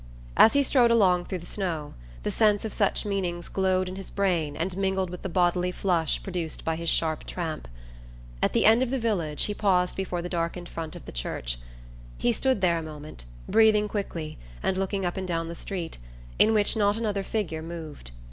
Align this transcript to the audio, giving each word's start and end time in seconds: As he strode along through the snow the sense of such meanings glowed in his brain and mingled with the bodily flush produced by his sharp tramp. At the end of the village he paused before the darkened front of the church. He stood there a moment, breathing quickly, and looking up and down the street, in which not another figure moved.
As 0.35 0.53
he 0.53 0.63
strode 0.63 0.89
along 0.89 1.25
through 1.25 1.37
the 1.37 1.45
snow 1.45 1.93
the 2.23 2.31
sense 2.31 2.65
of 2.65 2.73
such 2.73 3.05
meanings 3.05 3.47
glowed 3.47 3.87
in 3.87 3.97
his 3.97 4.09
brain 4.09 4.57
and 4.57 4.75
mingled 4.75 5.11
with 5.11 5.21
the 5.21 5.29
bodily 5.29 5.71
flush 5.71 6.23
produced 6.23 6.65
by 6.65 6.75
his 6.75 6.89
sharp 6.89 7.23
tramp. 7.23 7.67
At 8.41 8.53
the 8.53 8.65
end 8.65 8.81
of 8.81 8.89
the 8.89 8.97
village 8.97 9.43
he 9.43 9.53
paused 9.53 9.95
before 9.95 10.23
the 10.23 10.27
darkened 10.27 10.67
front 10.69 10.95
of 10.95 11.05
the 11.05 11.11
church. 11.11 11.59
He 12.17 12.33
stood 12.33 12.61
there 12.61 12.79
a 12.79 12.81
moment, 12.81 13.25
breathing 13.47 13.87
quickly, 13.87 14.39
and 14.63 14.75
looking 14.75 15.05
up 15.05 15.17
and 15.17 15.27
down 15.27 15.49
the 15.49 15.53
street, 15.55 15.99
in 16.39 16.51
which 16.55 16.75
not 16.75 16.97
another 16.97 17.21
figure 17.21 17.61
moved. 17.61 18.09